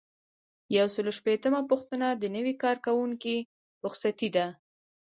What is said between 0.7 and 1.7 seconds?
یو سل او شلمه